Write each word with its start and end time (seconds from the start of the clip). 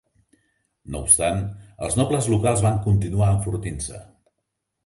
No 0.95 1.01
obstant, 1.07 1.43
els 1.87 1.99
nobles 2.01 2.31
locals 2.35 2.65
van 2.69 2.81
continuar 2.89 3.31
enfortint-se. 3.37 4.01